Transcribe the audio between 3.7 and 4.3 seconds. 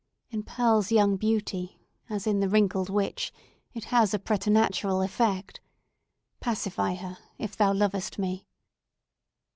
it has a